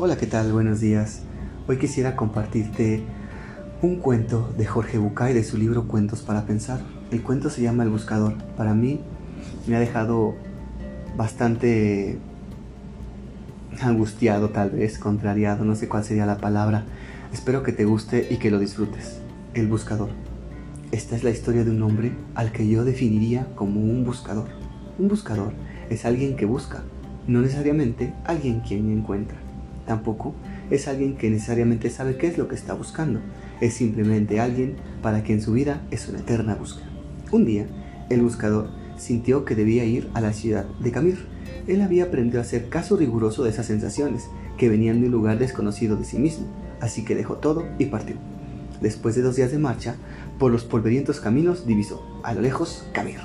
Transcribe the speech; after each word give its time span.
Hola, 0.00 0.16
¿qué 0.16 0.28
tal? 0.28 0.52
Buenos 0.52 0.78
días. 0.78 1.22
Hoy 1.66 1.76
quisiera 1.76 2.14
compartirte 2.14 3.02
un 3.82 3.96
cuento 3.96 4.54
de 4.56 4.64
Jorge 4.64 4.96
Bucay 4.96 5.34
de 5.34 5.42
su 5.42 5.58
libro 5.58 5.88
Cuentos 5.88 6.22
para 6.22 6.46
Pensar. 6.46 6.78
El 7.10 7.20
cuento 7.24 7.50
se 7.50 7.62
llama 7.62 7.82
El 7.82 7.88
Buscador. 7.88 8.34
Para 8.56 8.74
mí 8.74 9.00
me 9.66 9.74
ha 9.74 9.80
dejado 9.80 10.36
bastante 11.16 12.16
angustiado 13.82 14.50
tal 14.50 14.70
vez, 14.70 15.00
contrariado, 15.00 15.64
no 15.64 15.74
sé 15.74 15.88
cuál 15.88 16.04
sería 16.04 16.26
la 16.26 16.38
palabra. 16.38 16.84
Espero 17.32 17.64
que 17.64 17.72
te 17.72 17.84
guste 17.84 18.28
y 18.30 18.36
que 18.36 18.52
lo 18.52 18.60
disfrutes. 18.60 19.18
El 19.54 19.66
Buscador. 19.66 20.10
Esta 20.92 21.16
es 21.16 21.24
la 21.24 21.30
historia 21.30 21.64
de 21.64 21.72
un 21.72 21.82
hombre 21.82 22.12
al 22.36 22.52
que 22.52 22.68
yo 22.68 22.84
definiría 22.84 23.48
como 23.56 23.80
un 23.80 24.04
buscador. 24.04 24.46
Un 24.96 25.08
buscador 25.08 25.54
es 25.90 26.04
alguien 26.04 26.36
que 26.36 26.46
busca, 26.46 26.84
no 27.26 27.40
necesariamente 27.40 28.14
alguien 28.24 28.60
quien 28.60 28.96
encuentra. 28.96 29.47
Tampoco 29.88 30.34
es 30.70 30.86
alguien 30.86 31.16
que 31.16 31.30
necesariamente 31.30 31.88
sabe 31.88 32.18
qué 32.18 32.26
es 32.26 32.36
lo 32.36 32.46
que 32.46 32.54
está 32.54 32.74
buscando. 32.74 33.20
Es 33.62 33.72
simplemente 33.72 34.38
alguien 34.38 34.76
para 35.02 35.22
quien 35.22 35.40
su 35.40 35.52
vida 35.52 35.80
es 35.90 36.08
una 36.10 36.18
eterna 36.18 36.54
búsqueda. 36.54 36.86
Un 37.32 37.46
día, 37.46 37.66
el 38.10 38.20
buscador 38.20 38.68
sintió 38.98 39.46
que 39.46 39.54
debía 39.54 39.86
ir 39.86 40.10
a 40.12 40.20
la 40.20 40.34
ciudad 40.34 40.66
de 40.78 40.92
Camir. 40.92 41.26
Él 41.66 41.80
había 41.80 42.04
aprendido 42.04 42.38
a 42.38 42.42
hacer 42.42 42.68
caso 42.68 42.98
riguroso 42.98 43.44
de 43.44 43.50
esas 43.50 43.64
sensaciones 43.64 44.28
que 44.58 44.68
venían 44.68 45.00
de 45.00 45.06
un 45.06 45.12
lugar 45.12 45.38
desconocido 45.38 45.96
de 45.96 46.04
sí 46.04 46.18
mismo, 46.18 46.46
así 46.82 47.02
que 47.02 47.14
dejó 47.14 47.36
todo 47.36 47.64
y 47.78 47.86
partió. 47.86 48.16
Después 48.82 49.14
de 49.14 49.22
dos 49.22 49.36
días 49.36 49.52
de 49.52 49.58
marcha, 49.58 49.96
por 50.38 50.52
los 50.52 50.64
polvorientos 50.64 51.18
caminos 51.18 51.66
divisó, 51.66 52.20
a 52.24 52.34
lo 52.34 52.42
lejos, 52.42 52.86
Camir. 52.92 53.20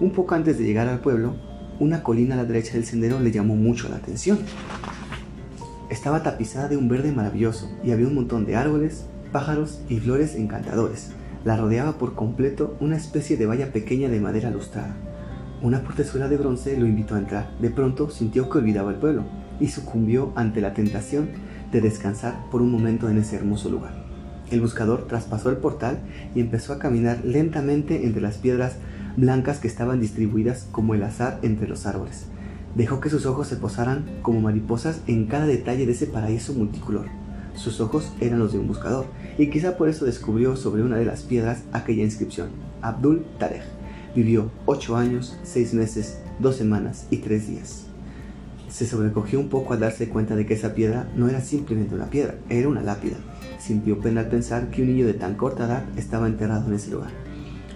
Un 0.00 0.10
poco 0.10 0.34
antes 0.34 0.58
de 0.58 0.64
llegar 0.64 0.86
al 0.86 1.00
pueblo, 1.00 1.34
una 1.80 2.02
colina 2.02 2.34
a 2.34 2.38
la 2.38 2.44
derecha 2.44 2.74
del 2.74 2.84
sendero 2.84 3.20
le 3.20 3.32
llamó 3.32 3.56
mucho 3.56 3.88
la 3.88 3.96
atención. 3.96 4.38
Estaba 5.94 6.24
tapizada 6.24 6.66
de 6.66 6.76
un 6.76 6.88
verde 6.88 7.12
maravilloso 7.12 7.70
y 7.84 7.92
había 7.92 8.08
un 8.08 8.16
montón 8.16 8.46
de 8.46 8.56
árboles, 8.56 9.06
pájaros 9.30 9.80
y 9.88 10.00
flores 10.00 10.34
encantadores. 10.34 11.12
La 11.44 11.56
rodeaba 11.56 11.98
por 11.98 12.16
completo 12.16 12.76
una 12.80 12.96
especie 12.96 13.36
de 13.36 13.46
valla 13.46 13.72
pequeña 13.72 14.08
de 14.08 14.18
madera 14.18 14.50
lustrada. 14.50 14.96
Una 15.62 15.84
portezuela 15.84 16.26
de 16.26 16.36
bronce 16.36 16.76
lo 16.76 16.86
invitó 16.86 17.14
a 17.14 17.20
entrar. 17.20 17.56
De 17.60 17.70
pronto 17.70 18.10
sintió 18.10 18.50
que 18.50 18.58
olvidaba 18.58 18.90
el 18.90 18.96
pueblo 18.96 19.22
y 19.60 19.68
sucumbió 19.68 20.32
ante 20.34 20.60
la 20.60 20.74
tentación 20.74 21.28
de 21.70 21.80
descansar 21.80 22.50
por 22.50 22.60
un 22.60 22.72
momento 22.72 23.08
en 23.08 23.18
ese 23.18 23.36
hermoso 23.36 23.70
lugar. 23.70 23.94
El 24.50 24.62
buscador 24.62 25.06
traspasó 25.06 25.48
el 25.48 25.58
portal 25.58 26.00
y 26.34 26.40
empezó 26.40 26.72
a 26.72 26.80
caminar 26.80 27.20
lentamente 27.24 28.04
entre 28.04 28.20
las 28.20 28.38
piedras 28.38 28.78
blancas 29.16 29.60
que 29.60 29.68
estaban 29.68 30.00
distribuidas 30.00 30.66
como 30.72 30.96
el 30.96 31.04
azar 31.04 31.38
entre 31.42 31.68
los 31.68 31.86
árboles. 31.86 32.26
Dejó 32.74 33.00
que 33.00 33.10
sus 33.10 33.24
ojos 33.26 33.46
se 33.46 33.56
posaran 33.56 34.04
como 34.22 34.40
mariposas 34.40 35.00
en 35.06 35.26
cada 35.26 35.46
detalle 35.46 35.86
de 35.86 35.92
ese 35.92 36.06
paraíso 36.06 36.54
multicolor. 36.54 37.06
Sus 37.54 37.80
ojos 37.80 38.12
eran 38.20 38.40
los 38.40 38.52
de 38.52 38.58
un 38.58 38.66
buscador, 38.66 39.06
y 39.38 39.48
quizá 39.48 39.76
por 39.76 39.88
eso 39.88 40.04
descubrió 40.04 40.56
sobre 40.56 40.82
una 40.82 40.96
de 40.96 41.04
las 41.04 41.22
piedras 41.22 41.62
aquella 41.72 42.02
inscripción, 42.02 42.48
Abdul 42.82 43.24
Tarek. 43.38 43.62
Vivió 44.16 44.50
ocho 44.66 44.96
años, 44.96 45.38
seis 45.44 45.72
meses, 45.72 46.18
dos 46.40 46.56
semanas 46.56 47.06
y 47.10 47.18
tres 47.18 47.46
días. 47.48 47.86
Se 48.68 48.86
sobrecogió 48.86 49.38
un 49.38 49.50
poco 49.50 49.72
al 49.72 49.80
darse 49.80 50.08
cuenta 50.08 50.34
de 50.34 50.46
que 50.46 50.54
esa 50.54 50.74
piedra 50.74 51.08
no 51.14 51.28
era 51.28 51.40
simplemente 51.40 51.94
una 51.94 52.10
piedra, 52.10 52.34
era 52.48 52.68
una 52.68 52.82
lápida. 52.82 53.16
Sintió 53.60 54.00
pena 54.00 54.22
al 54.22 54.28
pensar 54.28 54.70
que 54.70 54.82
un 54.82 54.88
niño 54.88 55.06
de 55.06 55.14
tan 55.14 55.36
corta 55.36 55.66
edad 55.66 55.84
estaba 55.96 56.26
enterrado 56.26 56.66
en 56.66 56.74
ese 56.74 56.90
lugar. 56.90 57.10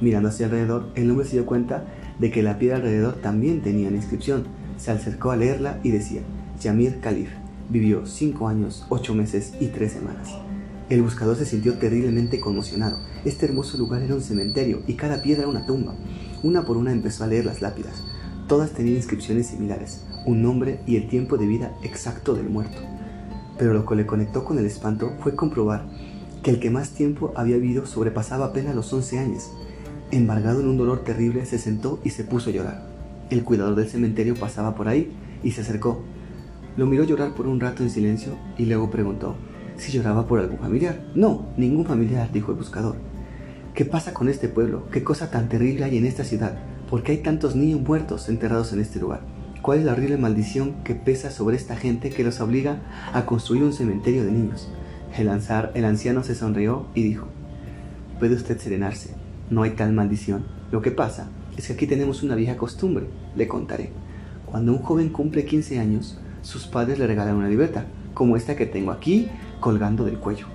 Mirando 0.00 0.30
hacia 0.30 0.46
alrededor, 0.46 0.88
el 0.94 1.10
hombre 1.10 1.26
se 1.26 1.36
dio 1.36 1.44
cuenta 1.44 1.84
de 2.18 2.30
que 2.30 2.42
la 2.42 2.58
piedra 2.58 2.76
alrededor 2.76 3.16
también 3.16 3.60
tenía 3.60 3.88
una 3.88 3.98
inscripción, 3.98 4.44
se 4.76 4.90
acercó 4.90 5.30
a 5.30 5.36
leerla 5.36 5.80
y 5.82 5.90
decía, 5.90 6.22
Yamir 6.60 7.00
Khalif 7.00 7.30
vivió 7.68 8.06
cinco 8.06 8.48
años, 8.48 8.84
ocho 8.88 9.14
meses 9.14 9.54
y 9.60 9.68
tres 9.68 9.92
semanas. 9.92 10.30
El 10.88 11.02
buscador 11.02 11.36
se 11.36 11.46
sintió 11.46 11.78
terriblemente 11.78 12.38
conmocionado. 12.38 12.98
Este 13.24 13.46
hermoso 13.46 13.76
lugar 13.76 14.02
era 14.02 14.14
un 14.14 14.22
cementerio 14.22 14.82
y 14.86 14.94
cada 14.94 15.20
piedra 15.20 15.48
una 15.48 15.66
tumba. 15.66 15.94
Una 16.42 16.64
por 16.64 16.76
una 16.76 16.92
empezó 16.92 17.24
a 17.24 17.26
leer 17.26 17.44
las 17.44 17.60
lápidas. 17.60 18.04
Todas 18.46 18.70
tenían 18.70 18.96
inscripciones 18.96 19.48
similares, 19.48 20.04
un 20.26 20.42
nombre 20.42 20.78
y 20.86 20.96
el 20.96 21.08
tiempo 21.08 21.36
de 21.36 21.46
vida 21.46 21.72
exacto 21.82 22.34
del 22.34 22.48
muerto. 22.48 22.78
Pero 23.58 23.72
lo 23.74 23.84
que 23.84 23.96
le 23.96 24.06
conectó 24.06 24.44
con 24.44 24.58
el 24.58 24.66
espanto 24.66 25.12
fue 25.20 25.34
comprobar 25.34 25.86
que 26.44 26.52
el 26.52 26.60
que 26.60 26.70
más 26.70 26.90
tiempo 26.90 27.32
había 27.34 27.56
vivido 27.56 27.86
sobrepasaba 27.86 28.46
apenas 28.46 28.76
los 28.76 28.92
once 28.92 29.18
años. 29.18 29.50
Embargado 30.12 30.60
en 30.60 30.68
un 30.68 30.76
dolor 30.76 31.02
terrible, 31.02 31.44
se 31.46 31.58
sentó 31.58 31.98
y 32.04 32.10
se 32.10 32.22
puso 32.22 32.50
a 32.50 32.52
llorar. 32.52 32.95
El 33.30 33.44
cuidador 33.44 33.74
del 33.74 33.88
cementerio 33.88 34.34
pasaba 34.34 34.74
por 34.74 34.88
ahí 34.88 35.12
y 35.42 35.52
se 35.52 35.62
acercó. 35.62 36.02
Lo 36.76 36.86
miró 36.86 37.04
llorar 37.04 37.34
por 37.34 37.46
un 37.46 37.60
rato 37.60 37.82
en 37.82 37.90
silencio 37.90 38.36
y 38.58 38.66
luego 38.66 38.90
preguntó 38.90 39.36
si 39.76 39.92
lloraba 39.92 40.26
por 40.26 40.38
algún 40.38 40.58
familiar. 40.58 41.04
No, 41.14 41.46
ningún 41.56 41.84
familiar, 41.84 42.30
dijo 42.32 42.52
el 42.52 42.58
buscador. 42.58 42.96
¿Qué 43.74 43.84
pasa 43.84 44.14
con 44.14 44.28
este 44.28 44.48
pueblo? 44.48 44.88
¿Qué 44.90 45.04
cosa 45.04 45.30
tan 45.30 45.48
terrible 45.48 45.84
hay 45.84 45.98
en 45.98 46.06
esta 46.06 46.24
ciudad? 46.24 46.58
¿Por 46.88 47.02
qué 47.02 47.12
hay 47.12 47.18
tantos 47.18 47.56
niños 47.56 47.80
muertos 47.80 48.28
enterrados 48.28 48.72
en 48.72 48.80
este 48.80 49.00
lugar? 49.00 49.20
¿Cuál 49.60 49.80
es 49.80 49.84
la 49.84 49.92
horrible 49.92 50.16
maldición 50.16 50.82
que 50.84 50.94
pesa 50.94 51.30
sobre 51.30 51.56
esta 51.56 51.76
gente 51.76 52.10
que 52.10 52.24
los 52.24 52.40
obliga 52.40 52.80
a 53.12 53.26
construir 53.26 53.64
un 53.64 53.72
cementerio 53.72 54.24
de 54.24 54.32
niños? 54.32 54.70
El, 55.18 55.28
anciano 55.28 56.22
se 56.22 56.34
sonrió 56.34 56.86
y 56.94 57.02
dijo, 57.02 57.26
puede 58.18 58.34
usted 58.34 58.58
serenarse, 58.58 59.14
no 59.50 59.62
hay 59.62 59.70
tal 59.70 59.92
maldición. 59.92 60.44
Lo 60.70 60.82
que 60.82 60.90
pasa 60.90 61.28
es 61.56 61.66
que 61.66 61.72
aquí 61.72 61.86
tenemos 61.86 62.22
una 62.22 62.34
vieja 62.34 62.56
costumbre, 62.56 63.06
le 63.34 63.48
contaré. 63.48 63.90
Cuando 64.44 64.72
un 64.72 64.78
joven 64.78 65.08
cumple 65.08 65.44
15 65.44 65.78
años, 65.78 66.18
sus 66.42 66.66
padres 66.66 66.98
le 66.98 67.06
regalan 67.06 67.36
una 67.36 67.48
libreta, 67.48 67.86
como 68.14 68.36
esta 68.36 68.56
que 68.56 68.66
tengo 68.66 68.90
aquí, 68.90 69.28
colgando 69.60 70.04
del 70.04 70.18
cuello. 70.18 70.46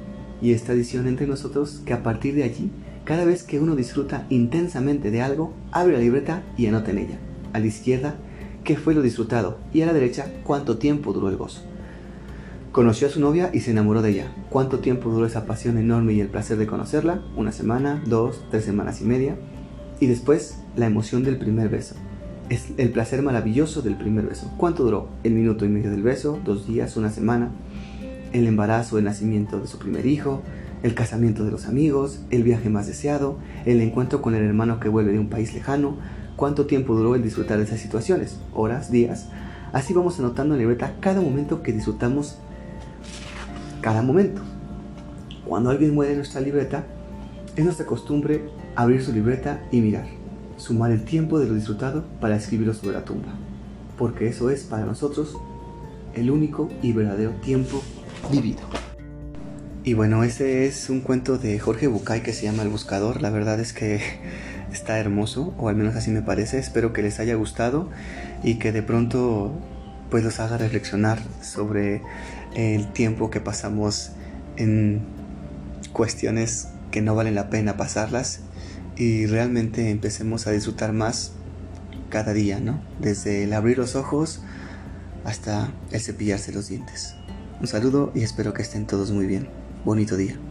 Y 0.42 0.54
esta 0.54 0.68
tradición 0.68 1.08
entre 1.08 1.28
nosotros 1.28 1.82
que 1.86 1.94
a 1.94 2.04
partir 2.04 2.34
de 2.36 2.44
allí, 2.44 2.72
cada 3.04 3.26
vez 3.26 3.44
que 3.44 3.60
uno 3.60 3.76
disfruta 3.76 4.26
intensamente 4.30 5.12
de 5.12 5.22
algo, 5.22 5.54
abre 5.72 5.94
la 5.94 6.00
libreta 6.00 6.44
y 6.58 6.68
anota 6.68 6.92
en 6.92 7.00
ella. 7.00 7.20
A 7.54 7.60
la 7.60 7.66
izquierda, 7.66 8.16
qué 8.64 8.78
fue 8.78 8.94
lo 8.94 9.02
disfrutado, 9.02 9.58
y 9.74 9.82
a 9.82 9.86
la 9.86 9.94
derecha, 9.94 10.32
cuánto 10.44 10.78
tiempo 10.78 11.14
duró 11.14 11.30
el 11.30 11.38
gozo. 11.38 11.62
Conoció 12.72 13.08
a 13.08 13.12
su 13.12 13.20
novia 13.20 13.50
y 13.54 13.60
se 13.60 13.72
enamoró 13.72 14.02
de 14.02 14.12
ella. 14.12 14.32
¿Cuánto 14.50 14.80
tiempo 14.80 15.10
duró 15.10 15.26
esa 15.26 15.46
pasión 15.46 15.78
enorme 15.78 16.14
y 16.14 16.22
el 16.22 16.30
placer 16.30 16.58
de 16.58 16.68
conocerla? 16.68 17.22
Una 17.36 17.52
semana, 17.52 18.02
dos, 18.06 18.46
tres 18.50 18.64
semanas 18.64 19.02
y 19.02 19.04
media. 19.04 19.36
Y 20.02 20.08
después, 20.08 20.58
la 20.76 20.88
emoción 20.88 21.24
del 21.24 21.38
primer 21.38 21.70
beso. 21.70 21.94
Es 22.50 22.72
el 22.78 22.90
placer 22.90 23.22
maravilloso 23.22 23.84
del 23.84 23.96
primer 23.96 24.26
beso. 24.26 24.52
¿Cuánto 24.58 24.84
duró? 24.84 25.10
El 25.24 25.34
minuto 25.34 25.64
y 25.64 25.70
medio 25.70 25.92
del 25.92 26.02
beso, 26.02 26.40
dos 26.44 26.68
días, 26.68 26.98
una 26.98 27.12
semana. 27.12 27.52
El 28.34 28.48
embarazo, 28.48 28.98
el 28.98 29.04
nacimiento 29.04 29.60
de 29.60 29.68
su 29.68 29.78
primer 29.78 30.08
hijo, 30.08 30.42
el 30.82 30.96
casamiento 30.96 31.46
de 31.46 31.52
los 31.52 31.68
amigos, 31.68 32.24
el 32.32 32.42
viaje 32.42 32.72
más 32.72 32.88
deseado, 32.88 33.38
el 33.66 33.80
encuentro 33.80 34.24
con 34.24 34.34
el 34.34 34.44
hermano 34.44 34.80
que 34.80 34.90
vuelve 34.90 35.12
de 35.12 35.20
un 35.20 35.30
país 35.30 35.54
lejano. 35.54 35.98
¿Cuánto 36.36 36.66
tiempo 36.66 36.96
duró 36.96 37.14
el 37.14 37.22
disfrutar 37.22 37.60
de 37.60 37.66
esas 37.66 37.80
situaciones? 37.80 38.40
Horas, 38.56 38.92
días. 38.92 39.30
Así 39.72 39.94
vamos 39.94 40.18
anotando 40.18 40.56
en 40.56 40.62
la 40.62 40.64
libreta 40.64 40.96
cada 41.00 41.22
momento 41.22 41.62
que 41.62 41.74
disfrutamos 41.74 42.40
cada 43.82 44.02
momento. 44.02 44.42
Cuando 45.46 45.70
alguien 45.70 45.94
muere 45.94 46.14
en 46.14 46.18
nuestra 46.18 46.42
libreta, 46.42 46.86
es 47.56 47.66
nuestra 47.66 47.86
costumbre 47.86 48.44
abrir 48.76 49.04
su 49.04 49.12
libreta 49.12 49.62
y 49.72 49.82
mirar, 49.82 50.06
sumar 50.58 50.92
el 50.92 51.04
tiempo 51.04 51.40
de 51.40 51.48
lo 51.48 51.54
disfrutado 51.54 52.06
para 52.20 52.36
escribirlo 52.36 52.74
sobre 52.74 52.94
la 52.94 53.06
tumba, 53.06 53.34
porque 53.98 54.28
eso 54.28 54.50
es 54.50 54.64
para 54.64 54.86
nosotros 54.86 55.38
el 56.14 56.32
único 56.32 56.70
y 56.82 56.94
verdadero 56.94 57.32
tiempo 57.42 57.82
vivido. 58.32 58.62
Y 59.84 59.96
bueno, 59.96 60.24
ese 60.24 60.68
es 60.68 60.90
un 60.90 61.02
cuento 61.02 61.38
de 61.40 61.58
Jorge 61.58 61.88
Bucay 61.88 62.22
que 62.22 62.34
se 62.34 62.46
llama 62.46 62.62
El 62.62 62.70
Buscador. 62.70 63.22
La 63.22 63.32
verdad 63.32 63.60
es 63.60 63.74
que 63.74 64.00
está 64.72 65.00
hermoso, 65.00 65.56
o 65.58 65.70
al 65.70 65.76
menos 65.76 65.96
así 65.96 66.12
me 66.12 66.22
parece. 66.22 66.60
Espero 66.60 66.94
que 66.94 67.02
les 67.02 67.20
haya 67.20 67.34
gustado 67.36 67.90
y 68.44 68.56
que 68.56 68.72
de 68.72 68.84
pronto 68.84 69.52
pues 70.12 70.24
los 70.24 70.40
haga 70.40 70.58
reflexionar 70.58 71.20
sobre 71.42 72.02
el 72.54 72.92
tiempo 72.92 73.32
que 73.32 73.40
pasamos 73.40 74.12
en 74.58 75.02
cuestiones 75.94 76.68
que 76.92 77.02
no 77.02 77.16
valen 77.16 77.36
la 77.36 77.50
pena 77.50 77.78
pasarlas 77.78 78.42
y 78.96 79.26
realmente 79.26 79.90
empecemos 79.90 80.48
a 80.48 80.52
disfrutar 80.52 80.94
más 80.94 81.32
cada 82.10 82.34
día, 82.34 82.60
¿no? 82.60 82.82
Desde 83.00 83.44
el 83.44 83.54
abrir 83.54 83.78
los 83.78 83.96
ojos 83.96 84.42
hasta 85.24 85.72
el 85.92 86.02
cepillarse 86.02 86.52
los 86.52 86.68
dientes. 86.68 87.16
Un 87.60 87.68
saludo 87.68 88.12
y 88.14 88.24
espero 88.24 88.54
que 88.54 88.62
estén 88.62 88.86
todos 88.86 89.12
muy 89.12 89.26
bien. 89.26 89.50
Bonito 89.86 90.18
día. 90.18 90.51